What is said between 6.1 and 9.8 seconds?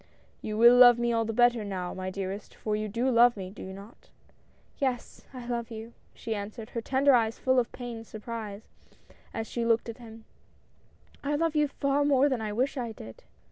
she answered, her tender eyes full of pained surprise, as she